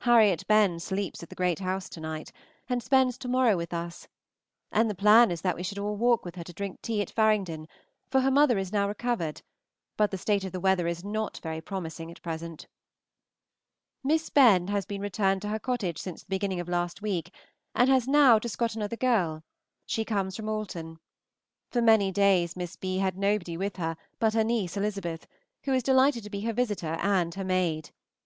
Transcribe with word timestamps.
Harriet 0.00 0.46
Benn 0.46 0.78
sleeps 0.78 1.22
at 1.22 1.30
the 1.30 1.34
Great 1.34 1.58
House 1.60 1.88
to 1.88 2.00
night, 2.00 2.30
and 2.68 2.82
spends 2.82 3.16
to 3.16 3.28
morrow 3.28 3.56
with 3.56 3.72
us; 3.72 4.06
and 4.70 4.90
the 4.90 4.94
plan 4.94 5.30
is 5.30 5.40
that 5.40 5.56
we 5.56 5.62
should 5.62 5.78
all 5.78 5.96
walk 5.96 6.22
with 6.22 6.36
her 6.36 6.44
to 6.44 6.52
drink 6.52 6.82
tea 6.82 7.00
at 7.00 7.08
Faringdon, 7.10 7.66
for 8.10 8.20
her 8.20 8.30
mother 8.30 8.58
is 8.58 8.74
now 8.74 8.86
recovered; 8.86 9.40
but 9.96 10.10
the 10.10 10.18
state 10.18 10.44
of 10.44 10.52
the 10.52 10.60
weather 10.60 10.86
is 10.86 11.02
not 11.02 11.40
very 11.42 11.62
promising 11.62 12.10
at 12.10 12.20
present. 12.20 12.66
Miss 14.04 14.28
Benn 14.28 14.68
has 14.68 14.84
been 14.84 15.00
returned 15.00 15.40
to 15.40 15.48
her 15.48 15.58
cottage 15.58 15.98
since 15.98 16.20
the 16.24 16.28
beginning 16.28 16.60
of 16.60 16.68
last 16.68 17.00
week, 17.00 17.32
and 17.74 17.88
has 17.88 18.06
now 18.06 18.38
just 18.38 18.58
got 18.58 18.74
another 18.74 18.96
girl; 18.96 19.42
she 19.86 20.04
comes 20.04 20.36
from 20.36 20.50
Alton. 20.50 20.98
For 21.70 21.80
many 21.80 22.12
days 22.12 22.54
Miss 22.54 22.76
B. 22.76 22.98
had 22.98 23.16
nobody 23.16 23.56
with 23.56 23.76
her 23.76 23.96
but 24.18 24.34
her 24.34 24.44
niece 24.44 24.76
Elizabeth, 24.76 25.26
who 25.64 25.72
was 25.72 25.82
delighted 25.82 26.22
to 26.24 26.28
be 26.28 26.42
her 26.42 26.52
visitor 26.52 26.98
and 27.00 27.34
her 27.34 27.44
maid. 27.44 27.92